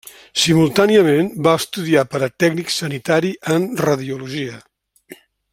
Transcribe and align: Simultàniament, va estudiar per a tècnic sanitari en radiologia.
Simultàniament, 0.43 1.29
va 1.47 1.53
estudiar 1.61 2.05
per 2.15 2.23
a 2.27 2.31
tècnic 2.45 2.75
sanitari 2.79 3.33
en 3.59 3.71
radiologia. 3.89 4.61